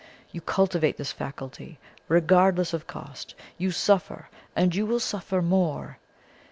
You 0.31 0.41
cultivate 0.41 0.97
this 0.97 1.11
faculty, 1.11 1.77
regardless 2.07 2.73
of 2.73 2.87
cost; 2.87 3.35
you 3.59 3.69
suffer, 3.69 4.29
and 4.55 4.73
you 4.73 4.87
will 4.87 4.99
suffer 4.99 5.43
more. 5.43 5.99